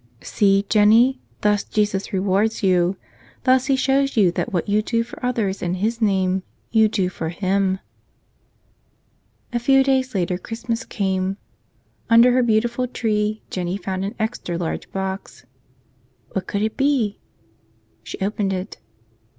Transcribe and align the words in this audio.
"See, 0.23 0.65
Jennie, 0.67 1.21
thus 1.41 1.63
Jesus 1.63 2.11
rewards 2.11 2.63
you. 2.63 2.97
Thus 3.43 3.67
He 3.67 3.75
shows 3.75 4.17
you 4.17 4.31
that 4.31 4.51
what 4.51 4.67
you 4.67 4.81
do 4.81 5.03
for 5.03 5.23
others 5.23 5.61
in 5.61 5.75
His 5.75 6.01
name 6.01 6.41
you 6.71 6.87
do 6.89 7.07
for 7.07 7.29
Him." 7.29 7.77
A 9.53 9.59
few 9.59 9.83
days 9.83 10.15
later 10.15 10.39
Christmas 10.39 10.85
came. 10.85 11.37
Under 12.09 12.31
her 12.31 12.41
beau¬ 12.41 12.63
tiful 12.63 12.87
tree 12.87 13.43
Jennie 13.51 13.77
found 13.77 14.03
an 14.03 14.15
extra 14.17 14.57
large 14.57 14.91
box. 14.91 15.45
What 16.31 16.47
could 16.47 16.63
it 16.63 16.75
be? 16.77 17.19
She 18.01 18.17
opened 18.21 18.53
it. 18.53 18.79